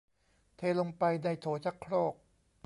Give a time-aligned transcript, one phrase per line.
[0.57, 2.13] เทลงไปในโถชักโครก